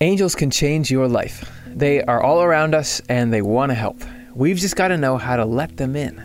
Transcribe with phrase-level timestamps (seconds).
[0.00, 1.50] Angels can change your life.
[1.66, 4.00] They are all around us and they want to help.
[4.32, 6.18] We've just got to know how to let them in.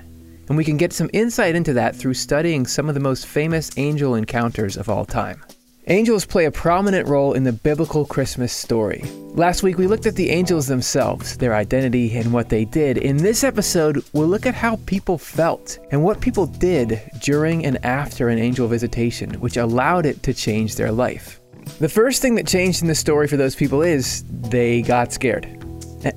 [0.47, 3.71] And we can get some insight into that through studying some of the most famous
[3.75, 5.41] angel encounters of all time.
[5.87, 9.03] Angels play a prominent role in the biblical Christmas story.
[9.33, 12.99] Last week we looked at the angels themselves, their identity, and what they did.
[12.99, 17.83] In this episode, we'll look at how people felt and what people did during and
[17.83, 21.39] after an angel visitation, which allowed it to change their life.
[21.79, 25.59] The first thing that changed in the story for those people is they got scared.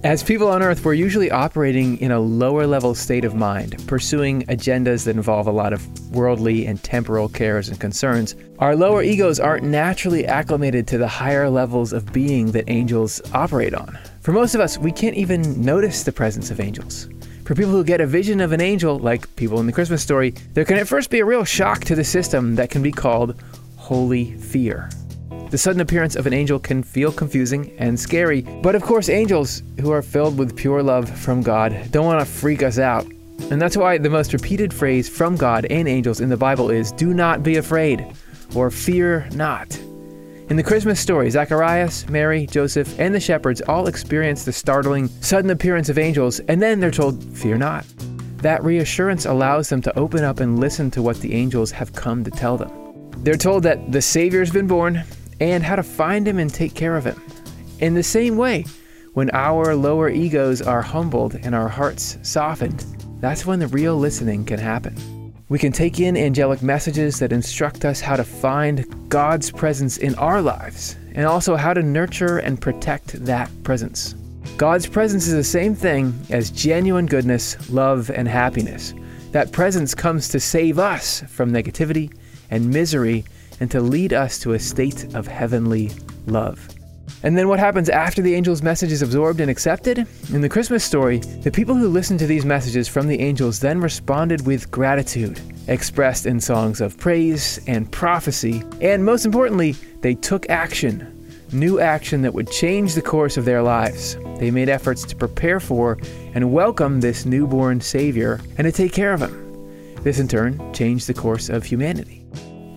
[0.02, 4.42] As people on Earth, we're usually operating in a lower level state of mind, pursuing
[4.46, 8.34] agendas that involve a lot of worldly and temporal cares and concerns.
[8.58, 13.74] Our lower egos aren't naturally acclimated to the higher levels of being that angels operate
[13.74, 13.96] on.
[14.22, 17.08] For most of us, we can't even notice the presence of angels.
[17.44, 20.32] For people who get a vision of an angel, like people in the Christmas story,
[20.54, 23.40] there can at first be a real shock to the system that can be called
[23.76, 24.90] holy fear.
[25.50, 29.62] The sudden appearance of an angel can feel confusing and scary, but of course, angels
[29.80, 33.06] who are filled with pure love from God don't want to freak us out.
[33.50, 36.90] And that's why the most repeated phrase from God and angels in the Bible is
[36.90, 38.04] do not be afraid
[38.56, 39.78] or fear not.
[40.48, 45.50] In the Christmas story, Zacharias, Mary, Joseph, and the shepherds all experience the startling, sudden
[45.50, 47.84] appearance of angels, and then they're told, Fear not.
[48.38, 52.24] That reassurance allows them to open up and listen to what the angels have come
[52.24, 52.70] to tell them.
[53.24, 55.02] They're told that the Savior's been born,
[55.40, 57.20] and how to find Him and take care of Him.
[57.80, 58.64] In the same way,
[59.14, 62.84] when our lower egos are humbled and our hearts softened,
[63.20, 64.94] that's when the real listening can happen.
[65.48, 70.14] We can take in angelic messages that instruct us how to find God's presence in
[70.16, 74.14] our lives and also how to nurture and protect that presence.
[74.56, 78.92] God's presence is the same thing as genuine goodness, love, and happiness.
[79.32, 82.12] That presence comes to save us from negativity
[82.50, 83.24] and misery
[83.60, 85.90] and to lead us to a state of heavenly
[86.26, 86.68] love.
[87.22, 90.06] And then what happens after the angel's message is absorbed and accepted?
[90.32, 93.80] In the Christmas story, the people who listened to these messages from the angels then
[93.80, 99.72] responded with gratitude, expressed in songs of praise and prophecy, and most importantly,
[100.02, 101.12] they took action.
[101.52, 104.16] New action that would change the course of their lives.
[104.38, 105.98] They made efforts to prepare for
[106.34, 109.94] and welcome this newborn Savior and to take care of him.
[110.02, 112.26] This in turn changed the course of humanity.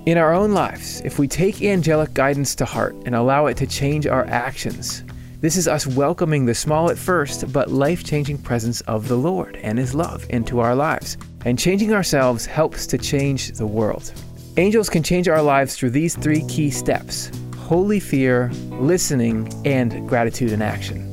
[0.06, 3.68] In our own lives, if we take angelic guidance to heart and allow it to
[3.68, 5.04] change our actions,
[5.42, 9.58] this is us welcoming the small at first but life changing presence of the Lord
[9.58, 11.18] and His love into our lives.
[11.44, 14.14] And changing ourselves helps to change the world.
[14.56, 20.52] Angels can change our lives through these three key steps holy fear, listening, and gratitude
[20.52, 21.06] in action.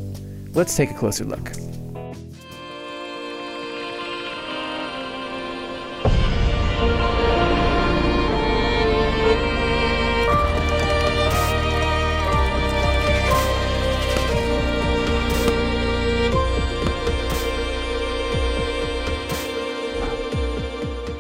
[0.55, 1.53] Let's take a closer look.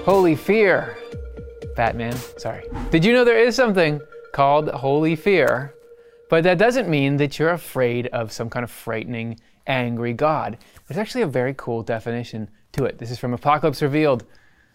[0.06, 0.96] Holy fear.
[1.74, 2.62] Batman, sorry.
[2.92, 4.00] Did you know there is something
[4.32, 5.74] called holy fear?
[6.30, 10.58] But that doesn't mean that you're afraid of some kind of frightening, angry God.
[10.86, 12.98] There's actually a very cool definition to it.
[12.98, 14.24] This is from Apocalypse Revealed.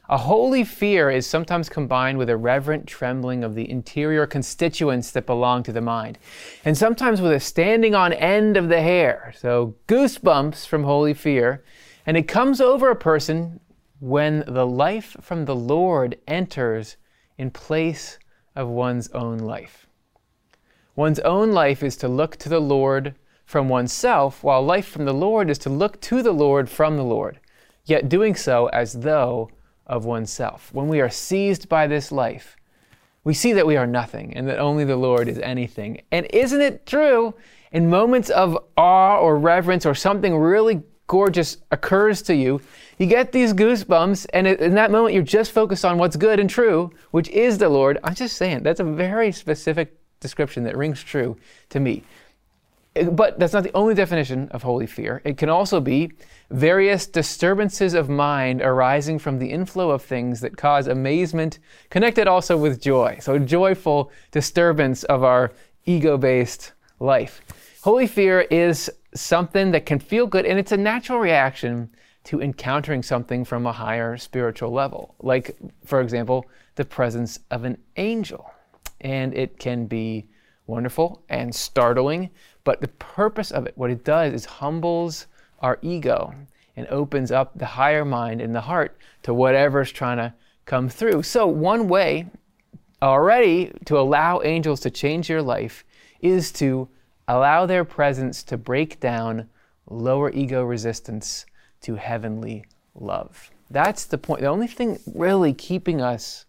[0.10, 5.26] A holy fear is sometimes combined with a reverent trembling of the interior constituents that
[5.26, 6.18] belong to the mind,
[6.66, 9.34] and sometimes with a standing on end of the hair.
[9.38, 11.64] So, goosebumps from holy fear.
[12.06, 13.62] And it comes over a person
[14.02, 16.98] when the life from the Lord enters
[17.38, 18.18] in place
[18.56, 19.88] of one's own life.
[20.96, 23.14] One's own life is to look to the Lord
[23.46, 27.04] from oneself, while life from the Lord is to look to the Lord from the
[27.04, 27.40] Lord,
[27.86, 29.52] yet doing so as though
[29.86, 30.74] of oneself.
[30.74, 32.58] When we are seized by this life,
[33.24, 36.02] we see that we are nothing and that only the Lord is anything.
[36.12, 37.36] And isn't it true?
[37.72, 42.62] In moments of awe or reverence or something really gorgeous occurs to you,
[42.98, 46.50] you get these goosebumps, and in that moment, you're just focused on what's good and
[46.50, 48.00] true, which is the Lord.
[48.02, 51.36] I'm just saying, that's a very specific description that rings true
[51.68, 52.04] to me.
[53.12, 55.22] But that's not the only definition of holy fear.
[55.26, 56.14] It can also be
[56.50, 61.60] various disturbances of mind arising from the inflow of things that cause amazement,
[61.90, 63.18] connected also with joy.
[63.20, 65.52] So, joyful disturbance of our
[65.86, 66.72] ego based
[67.02, 67.42] life.
[67.82, 71.90] Holy fear is something that can feel good, and it's a natural reaction
[72.24, 77.78] to encountering something from a higher spiritual level, like, for example, the presence of an
[77.98, 78.52] angel.
[79.02, 80.28] And it can be
[80.68, 82.30] wonderful and startling,
[82.64, 85.28] but the purpose of it, what it does, is humbles
[85.60, 86.34] our ego
[86.76, 90.34] and opens up the higher mind and the heart to whatever's trying to
[90.66, 91.24] come through.
[91.24, 92.28] So, one way
[93.02, 95.84] already to allow angels to change your life
[96.22, 96.88] is to
[97.28, 99.50] allow their presence to break down
[99.90, 101.46] lower ego resistance
[101.82, 102.66] to heavenly
[102.96, 103.52] love.
[103.70, 104.42] That's the point.
[104.42, 106.46] The only thing really keeping us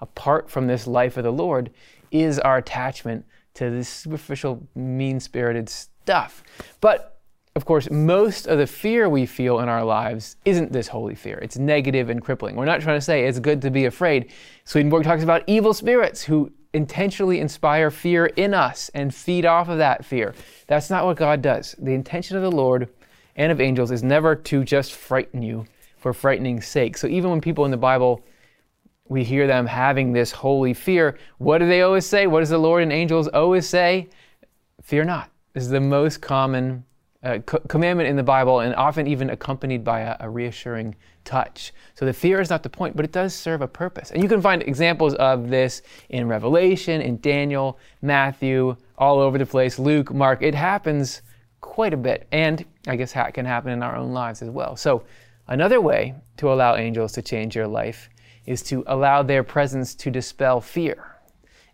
[0.00, 1.70] apart from this life of the Lord
[2.10, 3.24] is our attachment
[3.54, 6.42] to this superficial, mean spirited stuff.
[6.80, 7.16] But
[7.54, 11.38] of course, most of the fear we feel in our lives isn't this holy fear.
[11.38, 12.54] It's negative and crippling.
[12.54, 14.30] We're not trying to say it's good to be afraid.
[14.64, 19.78] Swedenborg talks about evil spirits who intentionally inspire fear in us and feed off of
[19.78, 20.34] that fear.
[20.66, 21.74] That's not what God does.
[21.78, 22.88] The intention of the Lord
[23.36, 25.66] and of angels is never to just frighten you
[25.96, 26.96] for frightening's sake.
[26.96, 28.24] So even when people in the Bible
[29.08, 31.18] we hear them having this holy fear.
[31.38, 32.26] What do they always say?
[32.26, 34.08] What does the Lord and angels always say?
[34.82, 35.30] Fear not.
[35.52, 36.84] This is the most common
[37.26, 40.94] uh, co- commandment in the Bible and often even accompanied by a, a, reassuring
[41.24, 41.72] touch.
[41.96, 44.12] So the fear is not the point, but it does serve a purpose.
[44.12, 49.46] And you can find examples of this in Revelation, in Daniel, Matthew, all over the
[49.46, 50.40] place, Luke, Mark.
[50.40, 51.22] It happens
[51.60, 52.28] quite a bit.
[52.30, 54.76] And I guess it can happen in our own lives as well.
[54.76, 55.02] So
[55.48, 58.08] another way to allow angels to change your life
[58.46, 61.16] is to allow their presence to dispel fear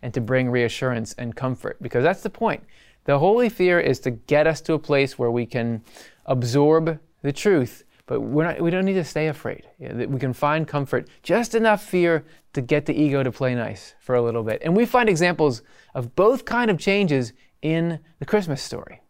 [0.01, 2.63] and to bring reassurance and comfort, because that's the point.
[3.05, 5.83] The holy fear is to get us to a place where we can
[6.25, 9.67] absorb the truth, but we're not, we don't need to stay afraid.
[9.79, 14.15] We can find comfort, just enough fear to get the ego to play nice for
[14.15, 14.61] a little bit.
[14.63, 15.63] And we find examples
[15.93, 19.01] of both kind of changes in the Christmas story.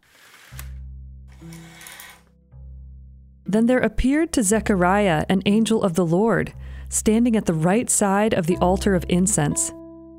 [3.46, 6.52] Then there appeared to Zechariah an angel of the Lord
[6.88, 9.72] standing at the right side of the altar of incense.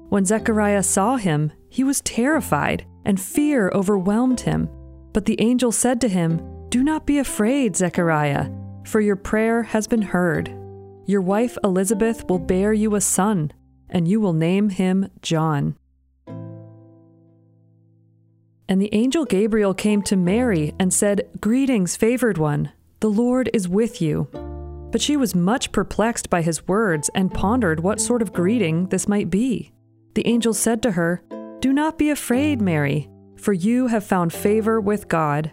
[0.10, 4.70] When Zechariah saw him, he was terrified, and fear overwhelmed him.
[5.14, 8.50] But the angel said to him, Do not be afraid, Zechariah,
[8.84, 10.54] for your prayer has been heard.
[11.06, 13.52] Your wife Elizabeth will bear you a son,
[13.90, 15.76] and you will name him John.
[18.68, 23.70] And the angel Gabriel came to Mary and said, Greetings, favored one, the Lord is
[23.70, 24.28] with you.
[24.92, 29.08] But she was much perplexed by his words and pondered what sort of greeting this
[29.08, 29.72] might be.
[30.16, 31.22] The angel said to her,
[31.66, 32.66] Do not be afraid, mm.
[32.66, 35.52] Mary, for you have found favor with God.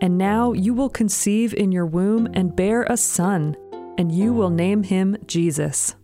[0.00, 3.54] And now you will conceive in your womb and bear a son,
[3.96, 5.94] and you will name him Jesus.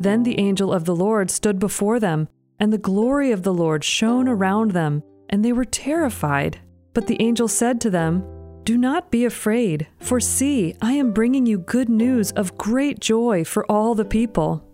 [0.00, 2.26] Then the angel of the Lord stood before them,
[2.58, 6.58] and the glory of the Lord shone around them, and they were terrified.
[6.92, 8.24] But the angel said to them,
[8.64, 13.44] do not be afraid, for see, I am bringing you good news of great joy
[13.44, 14.67] for all the people.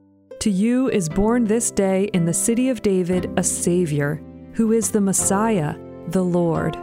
[0.44, 4.20] To you is born this day in the city of David a Savior,
[4.52, 5.74] who is the Messiah,
[6.08, 6.76] the Lord.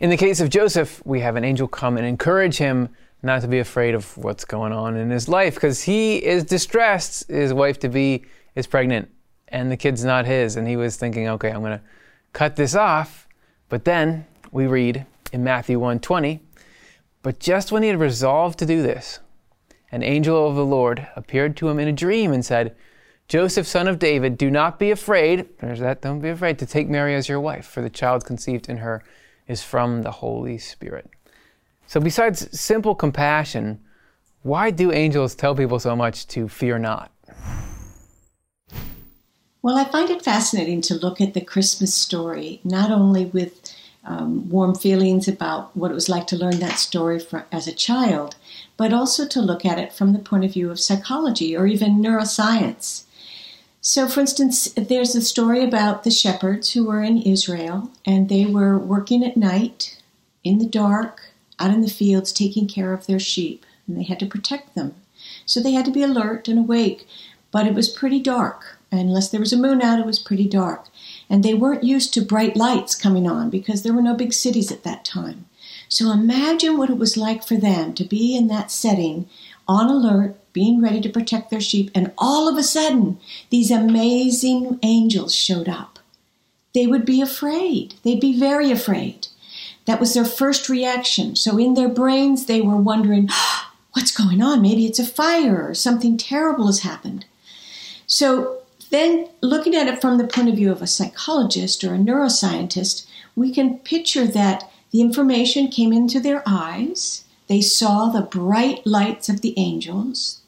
[0.00, 2.88] In the case of Joseph, we have an angel come and encourage him
[3.22, 7.28] not to be afraid of what's going on in his life because he is distressed.
[7.28, 8.24] His wife to be
[8.56, 9.08] is pregnant
[9.46, 10.56] and the kid's not his.
[10.56, 11.84] And he was thinking, okay, I'm going to
[12.32, 13.28] cut this off
[13.68, 16.40] but then we read in Matthew 1:20,
[17.22, 19.20] but just when he had resolved to do this,
[19.92, 22.74] an angel of the Lord appeared to him in a dream and said,
[23.28, 26.88] Joseph, son of David, do not be afraid, there's that, don't be afraid to take
[26.88, 29.04] Mary as your wife, for the child conceived in her
[29.46, 31.08] is from the Holy Spirit.
[31.86, 33.80] So, besides simple compassion,
[34.42, 37.12] why do angels tell people so much to fear not?
[39.62, 43.72] Well, I find it fascinating to look at the Christmas story, not only with
[44.04, 47.72] um, warm feelings about what it was like to learn that story for, as a
[47.72, 48.34] child,
[48.82, 52.02] but also to look at it from the point of view of psychology or even
[52.02, 53.04] neuroscience.
[53.80, 58.44] So, for instance, there's a story about the shepherds who were in Israel and they
[58.44, 60.02] were working at night
[60.42, 61.20] in the dark
[61.60, 64.96] out in the fields taking care of their sheep and they had to protect them.
[65.46, 67.06] So they had to be alert and awake,
[67.52, 70.88] but it was pretty dark unless there was a moon out, it was pretty dark.
[71.30, 74.72] And they weren't used to bright lights coming on because there were no big cities
[74.72, 75.46] at that time.
[75.92, 79.28] So imagine what it was like for them to be in that setting,
[79.68, 83.20] on alert, being ready to protect their sheep, and all of a sudden,
[83.50, 85.98] these amazing angels showed up.
[86.72, 87.96] They would be afraid.
[88.04, 89.26] They'd be very afraid.
[89.84, 91.36] That was their first reaction.
[91.36, 93.28] So in their brains, they were wondering,
[93.92, 94.62] what's going on?
[94.62, 97.26] Maybe it's a fire or something terrible has happened.
[98.06, 101.98] So then, looking at it from the point of view of a psychologist or a
[101.98, 103.06] neuroscientist,
[103.36, 109.28] we can picture that the information came into their eyes, they saw the bright lights
[109.28, 110.42] of the angels,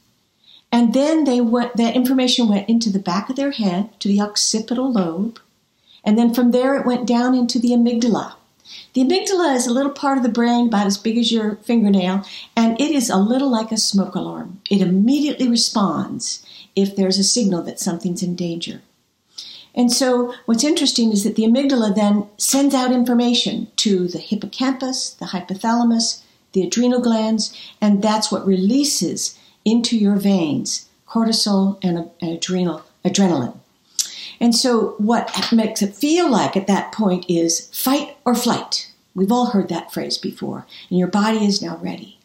[0.71, 4.21] and then they went, that information went into the back of their head to the
[4.21, 5.41] occipital lobe,
[6.05, 8.35] and then from there it went down into the amygdala.
[8.93, 12.25] The amygdala is a little part of the brain about as big as your fingernail,
[12.57, 14.61] and it is a little like a smoke alarm.
[14.71, 18.83] It immediately responds if there's a signal that something's in danger.
[19.75, 25.11] And so, what's interesting is that the amygdala then sends out information to the hippocampus,
[25.15, 32.83] the hypothalamus, the adrenal glands, and that's what releases into your veins cortisol and, adrenal
[33.05, 33.57] adrenaline.
[34.41, 38.91] And so, what makes it feel like at that point is fight or flight.
[39.15, 42.19] We've all heard that phrase before, and your body is now ready.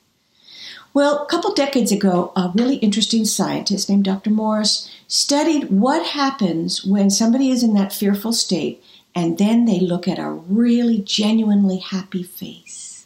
[0.91, 4.31] Well, a couple decades ago, a really interesting scientist named Dr.
[4.31, 10.08] Morris studied what happens when somebody is in that fearful state and then they look
[10.08, 13.05] at a really genuinely happy face.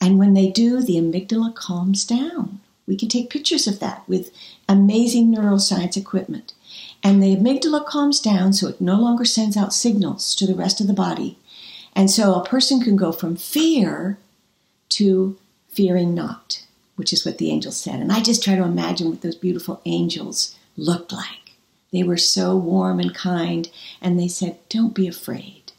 [0.00, 2.60] And when they do, the amygdala calms down.
[2.86, 4.30] We can take pictures of that with
[4.68, 6.54] amazing neuroscience equipment.
[7.02, 10.80] And the amygdala calms down so it no longer sends out signals to the rest
[10.80, 11.38] of the body.
[11.94, 14.18] And so a person can go from fear
[14.90, 15.36] to
[15.68, 16.65] fearing not
[16.96, 18.00] which is what the angels said.
[18.00, 21.52] And I just try to imagine what those beautiful angels looked like.
[21.92, 23.70] They were so warm and kind,
[24.02, 25.72] and they said, Don't be afraid.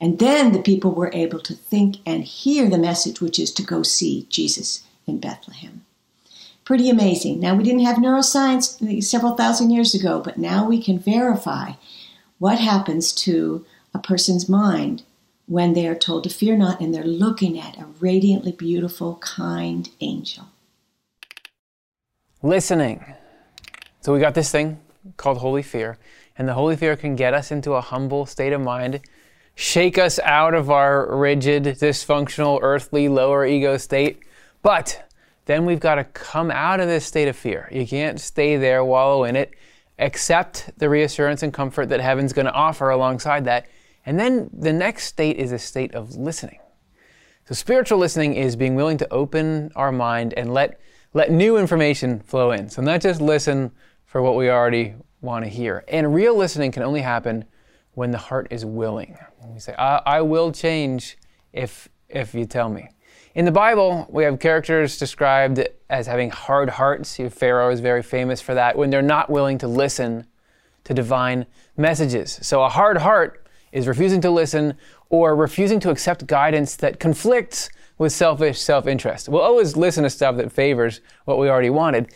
[0.00, 3.62] And then the people were able to think and hear the message, which is to
[3.62, 5.84] go see Jesus in Bethlehem.
[6.64, 7.40] Pretty amazing.
[7.40, 11.72] Now, we didn't have neuroscience several thousand years ago, but now we can verify
[12.38, 13.64] what happens to
[13.94, 15.02] a person's mind
[15.48, 19.88] when they are told to fear not and they're looking at a radiantly beautiful, kind
[20.00, 20.44] angel.
[22.42, 23.14] Listening.
[24.02, 24.78] So we got this thing
[25.16, 25.98] called holy fear,
[26.36, 29.00] and the holy fear can get us into a humble state of mind,
[29.54, 34.20] shake us out of our rigid, dysfunctional, earthly, lower ego state.
[34.62, 35.10] But
[35.46, 37.68] then we've got to come out of this state of fear.
[37.72, 39.54] You can't stay there, wallow in it.
[39.98, 43.66] Accept the reassurance and comfort that heaven's going to offer alongside that
[44.08, 46.60] and then the next state is a state of listening.
[47.44, 50.80] So spiritual listening is being willing to open our mind and let
[51.12, 52.70] let new information flow in.
[52.70, 53.70] So not just listen
[54.06, 55.84] for what we already want to hear.
[55.88, 57.44] And real listening can only happen
[57.92, 59.18] when the heart is willing.
[59.40, 61.18] When we say, I, I will change
[61.52, 62.88] if if you tell me.
[63.34, 67.20] In the Bible, we have characters described as having hard hearts.
[67.28, 70.26] Pharaoh is very famous for that, when they're not willing to listen
[70.84, 71.44] to divine
[71.76, 72.38] messages.
[72.40, 74.74] So a hard heart is refusing to listen
[75.10, 79.28] or refusing to accept guidance that conflicts with selfish self interest.
[79.28, 82.12] We'll always listen to stuff that favors what we already wanted.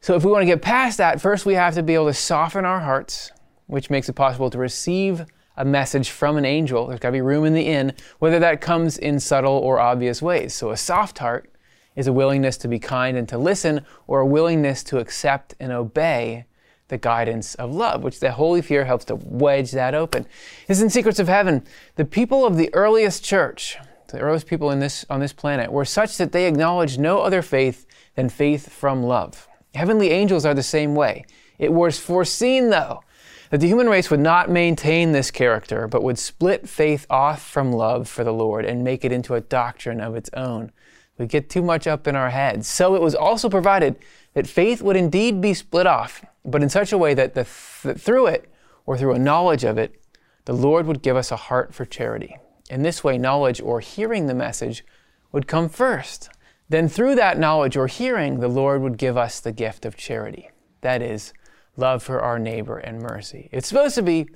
[0.00, 2.14] So, if we want to get past that, first we have to be able to
[2.14, 3.32] soften our hearts,
[3.66, 5.26] which makes it possible to receive
[5.56, 6.86] a message from an angel.
[6.86, 10.22] There's got to be room in the inn, whether that comes in subtle or obvious
[10.22, 10.54] ways.
[10.54, 11.50] So, a soft heart
[11.96, 15.72] is a willingness to be kind and to listen, or a willingness to accept and
[15.72, 16.44] obey
[16.88, 20.24] the guidance of love, which the holy fear helps to wedge that open.
[20.66, 21.64] This is in Secrets of Heaven.
[21.96, 23.76] The people of the earliest church,
[24.08, 27.42] the earliest people in this, on this planet, were such that they acknowledged no other
[27.42, 29.48] faith than faith from love.
[29.74, 31.24] Heavenly angels are the same way.
[31.58, 33.02] It was foreseen, though,
[33.50, 37.72] that the human race would not maintain this character, but would split faith off from
[37.72, 40.72] love for the Lord and make it into a doctrine of its own.
[41.18, 42.68] We get too much up in our heads.
[42.68, 43.96] So it was also provided
[44.34, 47.46] that faith would indeed be split off but in such a way that, the,
[47.82, 48.50] that through it,
[48.86, 50.00] or through a knowledge of it,
[50.44, 52.36] the Lord would give us a heart for charity.
[52.70, 54.84] In this way, knowledge or hearing the message
[55.32, 56.30] would come first.
[56.68, 60.50] Then, through that knowledge or hearing, the Lord would give us the gift of charity.
[60.80, 61.32] That is,
[61.76, 63.48] love for our neighbor and mercy.
[63.52, 64.28] It's supposed to be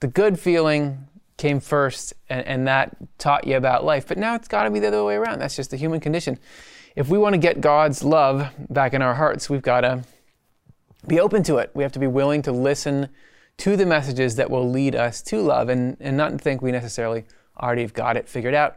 [0.00, 4.06] the good feeling came first, and, and that taught you about life.
[4.06, 5.40] But now it's got to be the other way around.
[5.40, 6.38] That's just the human condition.
[6.94, 10.04] If we want to get God's love back in our hearts, we've got to
[11.06, 11.70] be open to it.
[11.74, 13.08] We have to be willing to listen
[13.58, 17.24] to the messages that will lead us to love and, and not think we necessarily
[17.60, 18.76] already have got it figured out.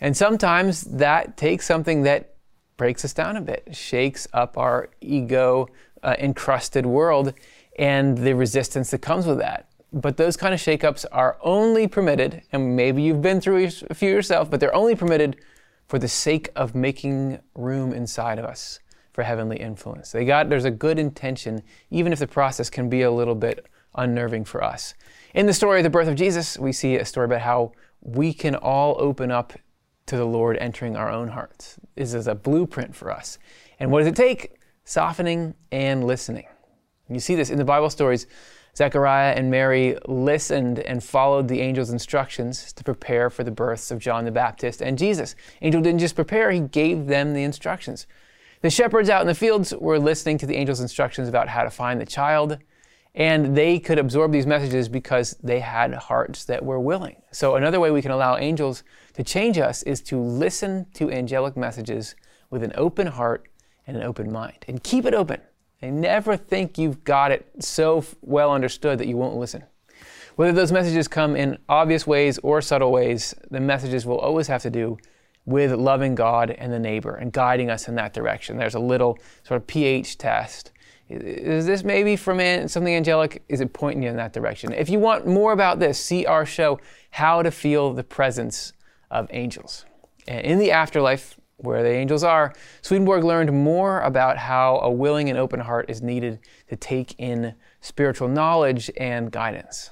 [0.00, 2.34] And sometimes that takes something that
[2.76, 5.68] breaks us down a bit, shakes up our ego
[6.02, 7.32] uh, encrusted world
[7.78, 9.68] and the resistance that comes with that.
[9.92, 14.10] But those kind of shakeups are only permitted, and maybe you've been through a few
[14.10, 15.36] yourself, but they're only permitted
[15.88, 18.80] for the sake of making room inside of us
[19.16, 20.12] for heavenly influence.
[20.12, 23.66] They got there's a good intention, even if the process can be a little bit
[23.94, 24.92] unnerving for us.
[25.32, 28.34] In the story of the birth of Jesus, we see a story about how we
[28.34, 29.54] can all open up
[30.04, 31.80] to the Lord entering our own hearts.
[31.94, 33.38] This is a blueprint for us.
[33.80, 34.60] And what does it take?
[34.84, 36.44] Softening and listening.
[37.08, 38.26] You see this in the Bible stories.
[38.76, 43.98] Zechariah and Mary listened and followed the angel's instructions to prepare for the births of
[43.98, 45.34] John the Baptist and Jesus.
[45.62, 48.06] Angel didn't just prepare, he gave them the instructions.
[48.66, 51.70] The shepherds out in the fields were listening to the angel's instructions about how to
[51.70, 52.58] find the child,
[53.14, 57.22] and they could absorb these messages because they had hearts that were willing.
[57.30, 58.82] So, another way we can allow angels
[59.12, 62.16] to change us is to listen to angelic messages
[62.50, 63.46] with an open heart
[63.86, 64.64] and an open mind.
[64.66, 65.40] And keep it open.
[65.80, 69.62] And never think you've got it so well understood that you won't listen.
[70.34, 74.62] Whether those messages come in obvious ways or subtle ways, the messages will always have
[74.62, 74.98] to do
[75.46, 78.58] with loving God and the neighbor and guiding us in that direction.
[78.58, 80.72] There's a little sort of pH test.
[81.08, 82.38] Is this maybe from
[82.68, 83.44] something angelic?
[83.48, 84.72] Is it pointing you in that direction?
[84.72, 88.72] If you want more about this, see our show, How to Feel the Presence
[89.08, 89.86] of Angels.
[90.26, 95.30] And in the afterlife, where the angels are, Swedenborg learned more about how a willing
[95.30, 99.90] and open heart is needed to take in spiritual knowledge and guidance.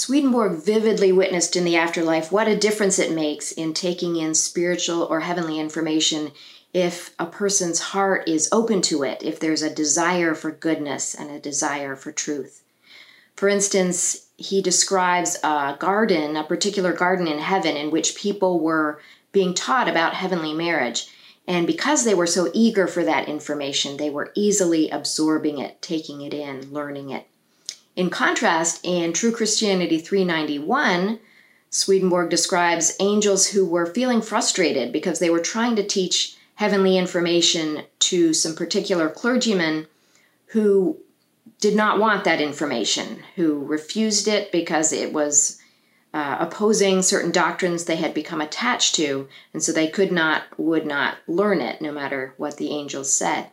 [0.00, 5.02] Swedenborg vividly witnessed in the afterlife what a difference it makes in taking in spiritual
[5.02, 6.32] or heavenly information
[6.72, 11.30] if a person's heart is open to it, if there's a desire for goodness and
[11.30, 12.62] a desire for truth.
[13.36, 19.02] For instance, he describes a garden, a particular garden in heaven, in which people were
[19.32, 21.08] being taught about heavenly marriage.
[21.46, 26.22] And because they were so eager for that information, they were easily absorbing it, taking
[26.22, 27.26] it in, learning it.
[27.96, 31.18] In contrast, in True Christianity 391,
[31.70, 37.84] Swedenborg describes angels who were feeling frustrated because they were trying to teach heavenly information
[38.00, 39.86] to some particular clergymen
[40.46, 40.98] who
[41.60, 45.58] did not want that information, who refused it because it was
[46.12, 50.84] uh, opposing certain doctrines they had become attached to, and so they could not, would
[50.84, 53.50] not learn it, no matter what the angels said.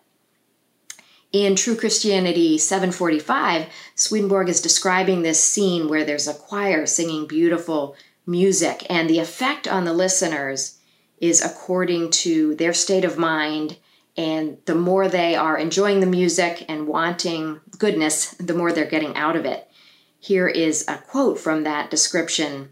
[1.33, 3.65] In True Christianity 745,
[3.95, 9.67] Swedenborg is describing this scene where there's a choir singing beautiful music, and the effect
[9.67, 10.77] on the listeners
[11.19, 13.77] is according to their state of mind.
[14.15, 19.15] And the more they are enjoying the music and wanting goodness, the more they're getting
[19.17, 19.69] out of it.
[20.17, 22.71] Here is a quote from that description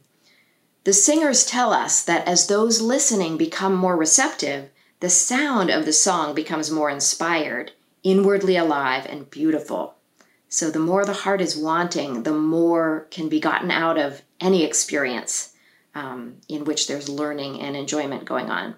[0.86, 4.70] The singers tell us that as those listening become more receptive,
[5.02, 7.74] the sound of the song becomes more inspired,
[8.06, 9.96] inwardly alive, and beautiful.
[10.48, 14.64] So the more the heart is wanting, the more can be gotten out of any
[14.64, 15.54] experience
[15.96, 18.76] um, in which there's learning and enjoyment going on.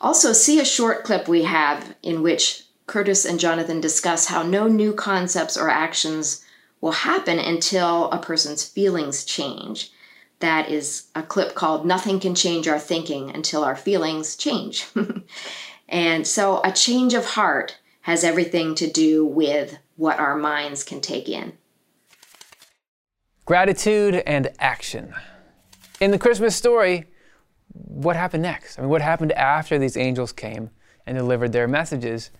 [0.00, 4.68] Also, see a short clip we have in which Curtis and Jonathan discuss how no
[4.68, 6.44] new concepts or actions
[6.82, 9.90] will happen until a person's feelings change.
[10.40, 14.86] That is a clip called Nothing Can Change Our Thinking Until Our Feelings Change.
[15.88, 21.00] and so a change of heart has everything to do with what our minds can
[21.00, 21.54] take in.
[23.46, 25.14] Gratitude and action.
[26.00, 27.06] In the Christmas story,
[27.72, 28.78] what happened next?
[28.78, 30.68] I mean, what happened after these angels came
[31.06, 32.30] and delivered their messages?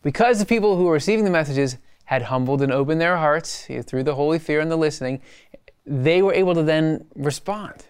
[0.00, 4.04] Because the people who were receiving the messages had humbled and opened their hearts through
[4.04, 5.20] the holy fear and the listening,
[5.84, 7.84] they were able to then respond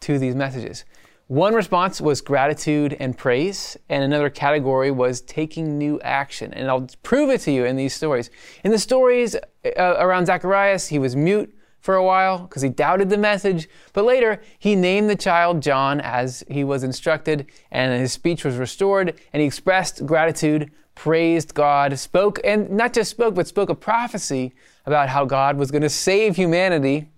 [0.00, 0.86] to these messages.
[1.32, 6.52] One response was gratitude and praise, and another category was taking new action.
[6.52, 8.28] And I'll prove it to you in these stories.
[8.64, 13.08] In the stories uh, around Zacharias, he was mute for a while because he doubted
[13.08, 18.12] the message, but later he named the child John as he was instructed, and his
[18.12, 23.46] speech was restored, and he expressed gratitude praised God, spoke, and not just spoke, but
[23.46, 24.52] spoke a prophecy
[24.84, 27.08] about how God was going to save humanity.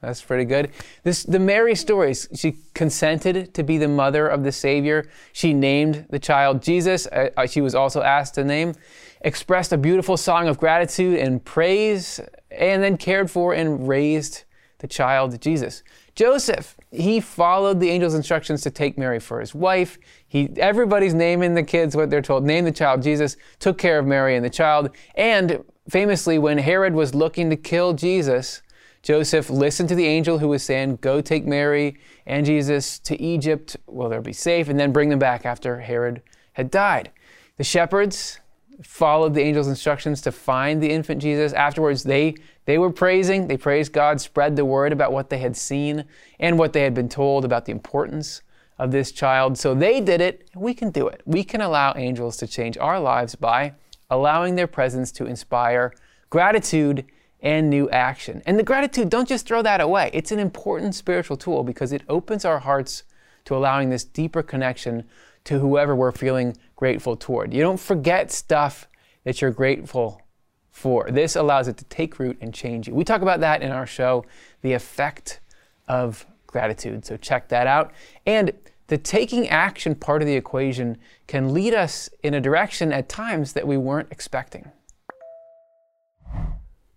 [0.00, 0.70] That's pretty good.
[1.02, 5.10] This, the Mary stories, she consented to be the mother of the Savior.
[5.32, 7.06] She named the child Jesus.
[7.06, 8.74] Uh, uh, she was also asked to name,
[9.20, 12.18] expressed a beautiful song of gratitude and praise,
[12.50, 14.44] and then cared for and raised
[14.78, 15.82] the child Jesus.
[16.14, 19.98] Joseph, he followed the angel's instructions to take Mary for his wife.
[20.26, 22.44] He, everybody's naming the kids what they're told.
[22.44, 24.90] Name the child Jesus, took care of Mary and the child.
[25.14, 28.62] And famously, when Herod was looking to kill Jesus,
[29.02, 33.76] Joseph listened to the angel who was saying, Go take Mary and Jesus to Egypt,
[33.86, 37.10] where they'll be safe, and then bring them back after Herod had died.
[37.56, 38.40] The shepherds
[38.82, 41.52] followed the angel's instructions to find the infant Jesus.
[41.52, 42.34] Afterwards, they,
[42.64, 46.04] they were praising, they praised God, spread the word about what they had seen
[46.38, 48.42] and what they had been told about the importance
[48.78, 49.58] of this child.
[49.58, 51.20] So they did it, we can do it.
[51.26, 53.74] We can allow angels to change our lives by
[54.08, 55.92] allowing their presence to inspire
[56.30, 57.04] gratitude
[57.42, 58.42] and new action.
[58.46, 60.10] And the gratitude, don't just throw that away.
[60.12, 63.04] It's an important spiritual tool because it opens our hearts
[63.46, 65.04] to allowing this deeper connection
[65.44, 67.54] to whoever we're feeling grateful toward.
[67.54, 68.88] You don't forget stuff
[69.24, 70.22] that you're grateful
[70.70, 71.10] for.
[71.10, 72.94] This allows it to take root and change you.
[72.94, 74.24] We talk about that in our show,
[74.62, 75.40] The Effect
[75.88, 77.04] of Gratitude.
[77.04, 77.92] So check that out.
[78.26, 78.52] And
[78.88, 83.52] the taking action part of the equation can lead us in a direction at times
[83.52, 84.70] that we weren't expecting.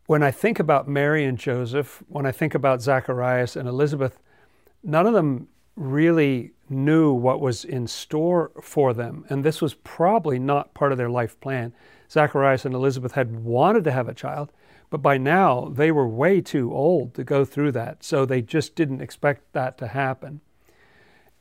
[0.06, 4.20] When I think about Mary and Joseph, when I think about Zacharias and Elizabeth,
[4.84, 9.26] none of them really knew what was in store for them.
[9.30, 11.74] And this was probably not part of their life plan.
[12.12, 14.52] Zacharias and Elizabeth had wanted to have a child,
[14.94, 18.76] But by now, they were way too old to go through that, so they just
[18.76, 20.42] didn't expect that to happen.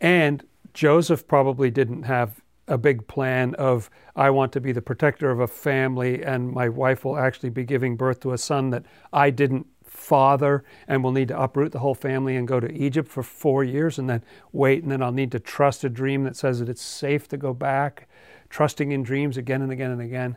[0.01, 5.31] And Joseph probably didn't have a big plan of, I want to be the protector
[5.31, 8.85] of a family, and my wife will actually be giving birth to a son that
[9.12, 13.09] I didn't father, and will need to uproot the whole family and go to Egypt
[13.09, 14.22] for four years, and then
[14.53, 17.37] wait, and then I'll need to trust a dream that says that it's safe to
[17.37, 18.09] go back,
[18.48, 20.37] trusting in dreams again and again and again.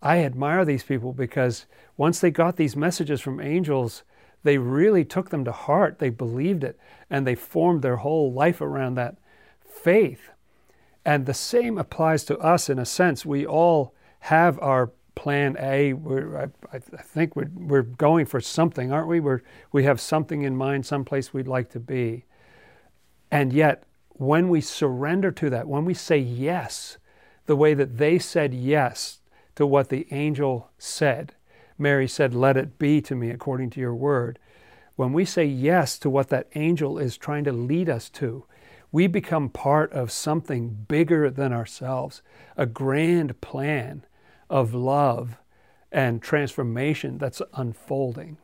[0.00, 4.04] I admire these people because once they got these messages from angels,
[4.44, 5.98] they really took them to heart.
[5.98, 6.78] They believed it
[7.10, 9.16] and they formed their whole life around that
[9.60, 10.30] faith.
[11.04, 13.24] And the same applies to us in a sense.
[13.24, 15.94] We all have our plan A.
[16.72, 19.20] I, think we're, we're going for something, aren't we?
[19.20, 22.24] We're, we have something in mind, someplace we'd like to be.
[23.30, 26.98] And yet, when we surrender to that, when we say yes,
[27.46, 29.20] the way that they said yes
[29.56, 31.34] to what the angel said.
[31.76, 34.38] Mary said, Let it be to me according to your word.
[34.94, 38.44] When we say yes to what that angel is trying to lead us to,
[38.90, 42.22] we become part of something bigger than ourselves,
[42.56, 44.04] a grand plan
[44.48, 45.36] of love
[45.92, 48.38] and transformation that's unfolding.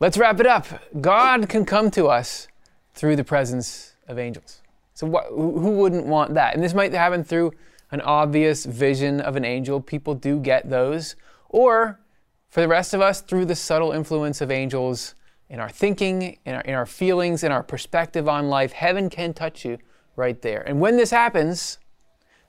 [0.00, 0.66] Let's wrap it up.
[1.00, 2.48] God can come to us
[2.94, 4.60] through the presence of angels.
[4.92, 6.54] So, wh- who wouldn't want that?
[6.54, 7.52] And this might happen through
[7.90, 9.80] an obvious vision of an angel.
[9.80, 11.16] People do get those.
[11.48, 12.00] Or
[12.48, 15.14] for the rest of us, through the subtle influence of angels
[15.54, 19.32] in our thinking, in our, in our feelings, in our perspective on life, heaven can
[19.32, 19.78] touch you
[20.16, 20.62] right there.
[20.66, 21.78] And when this happens,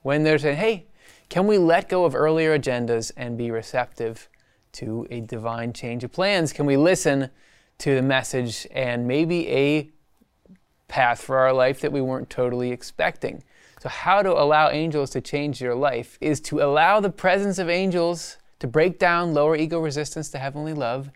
[0.01, 0.87] when they're saying, hey,
[1.29, 4.27] can we let go of earlier agendas and be receptive
[4.71, 6.51] to a divine change of plans?
[6.51, 7.29] Can we listen
[7.77, 9.91] to the message and maybe a
[10.87, 13.43] path for our life that we weren't totally expecting?
[13.83, 17.69] So, how to allow angels to change your life is to allow the presence of
[17.69, 21.11] angels to break down lower ego resistance to heavenly love.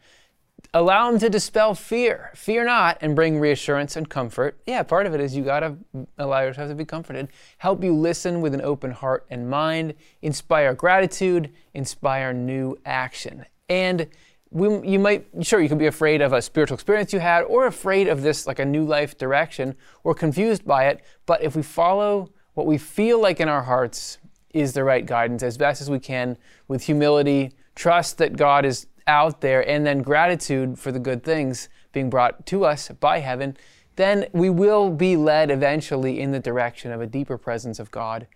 [0.74, 2.32] Allow them to dispel fear.
[2.36, 4.60] Fear not and bring reassurance and comfort.
[4.66, 5.78] Yeah, part of it is you got to
[6.18, 7.30] allow yourself to be comforted.
[7.58, 9.96] Help you listen with an open heart and mind.
[10.22, 11.52] Inspire gratitude.
[11.74, 13.46] Inspire new action.
[13.68, 14.08] And
[14.52, 17.68] we, you might, sure, you can be afraid of a spiritual experience you had or
[17.68, 21.02] afraid of this, like a new life direction, or confused by it.
[21.26, 24.18] But if we follow what we feel like in our hearts
[24.54, 28.88] is the right guidance as best as we can with humility, trust that God is
[29.10, 33.58] out there, and then gratitude for the good things being brought to us by heaven,
[33.96, 38.28] then we will be led eventually in the direction of a deeper presence of God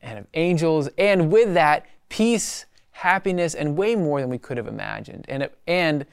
[0.00, 4.66] and of angels, and with that, peace, happiness, and way more than we could have
[4.66, 5.24] imagined.
[5.28, 6.06] And, and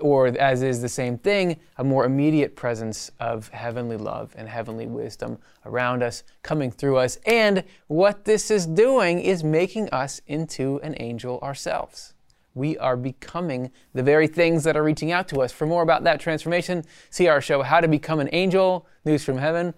[0.00, 4.86] or as is the same thing, a more immediate presence of heavenly love and heavenly
[4.86, 7.18] wisdom around us, coming through us.
[7.26, 12.14] And what this is doing is making us into an angel ourselves.
[12.58, 15.52] We are becoming the very things that are reaching out to us.
[15.52, 19.38] For more about that transformation, see our show, How to Become an Angel News from
[19.38, 19.74] Heaven.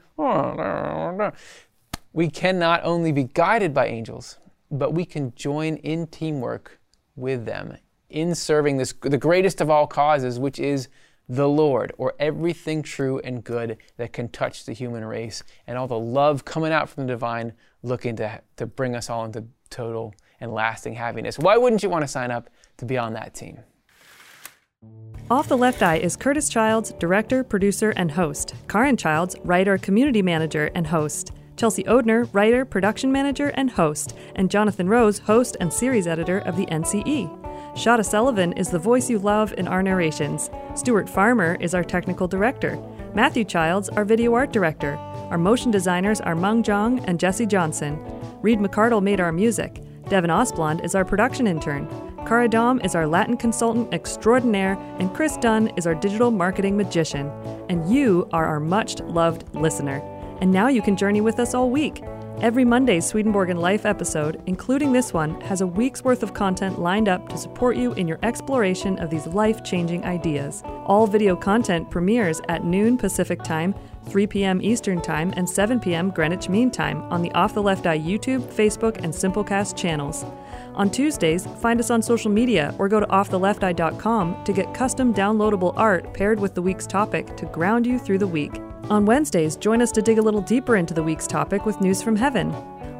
[2.14, 4.38] We can not only be guided by angels,
[4.70, 6.80] but we can join in teamwork
[7.16, 7.76] with them
[8.08, 10.88] in serving this, the greatest of all causes, which is
[11.28, 15.86] the Lord, or everything true and good that can touch the human race, and all
[15.86, 20.14] the love coming out from the divine, looking to, to bring us all into total
[20.40, 21.38] and lasting happiness.
[21.38, 23.58] Why wouldn't you want to sign up to be on that team?
[25.30, 28.54] Off the Left Eye is Curtis Childs, director, producer, and host.
[28.68, 31.30] Karin Childs, writer, community manager, and host.
[31.56, 34.16] Chelsea Odhner, writer, production manager, and host.
[34.34, 37.38] And Jonathan Rose, host and series editor of the NCE.
[37.74, 40.50] Shada Sullivan is the voice you love in our narrations.
[40.74, 42.76] Stuart Farmer is our technical director.
[43.14, 44.96] Matthew Childs, our video art director.
[45.30, 48.00] Our motion designers are Mung Jong and Jesse Johnson.
[48.42, 49.80] Reed McCardle made our music.
[50.08, 51.86] Devin Osblond is our production intern.
[52.26, 57.28] Cara Dom is our Latin consultant extraordinaire, and Chris Dunn is our digital marketing magician.
[57.68, 59.98] And you are our much loved listener.
[60.40, 62.02] And now you can journey with us all week.
[62.40, 66.80] Every Monday's Swedenborg and Life episode, including this one, has a week's worth of content
[66.80, 70.62] lined up to support you in your exploration of these life changing ideas.
[70.86, 73.74] All video content premieres at noon Pacific Time,
[74.08, 74.62] 3 p.m.
[74.62, 76.10] Eastern Time, and 7 p.m.
[76.10, 80.24] Greenwich Mean Time on the Off the Left Eye YouTube, Facebook, and Simplecast channels.
[80.80, 85.74] On Tuesdays, find us on social media or go to offthelefteye.com to get custom downloadable
[85.76, 88.58] art paired with the week's topic to ground you through the week.
[88.88, 92.02] On Wednesdays, join us to dig a little deeper into the week's topic with news
[92.02, 92.50] from heaven.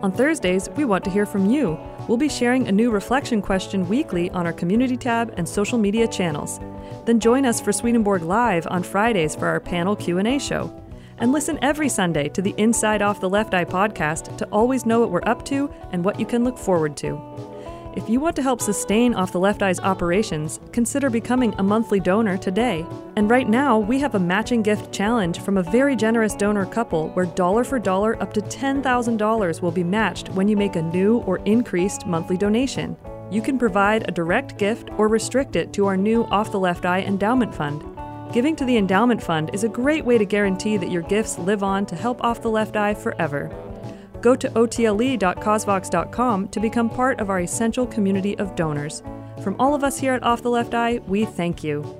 [0.02, 1.80] On Thursdays, we want to hear from you.
[2.06, 6.06] We'll be sharing a new reflection question weekly on our community tab and social media
[6.06, 6.60] channels.
[7.06, 10.70] Then join us for Swedenborg Live on Fridays for our panel Q&A show.
[11.16, 15.00] And listen every Sunday to the Inside Off the Left Eye podcast to always know
[15.00, 17.49] what we're up to and what you can look forward to.
[17.96, 21.98] If you want to help sustain Off the Left Eye's operations, consider becoming a monthly
[21.98, 22.86] donor today.
[23.16, 27.08] And right now, we have a matching gift challenge from a very generous donor couple
[27.10, 31.18] where dollar for dollar up to $10,000 will be matched when you make a new
[31.22, 32.96] or increased monthly donation.
[33.28, 36.86] You can provide a direct gift or restrict it to our new Off the Left
[36.86, 37.82] Eye Endowment Fund.
[38.32, 41.64] Giving to the Endowment Fund is a great way to guarantee that your gifts live
[41.64, 43.50] on to help Off the Left Eye forever.
[44.20, 49.02] Go to otle.causevox.com to become part of our essential community of donors.
[49.42, 51.99] From all of us here at Off the Left Eye, we thank you.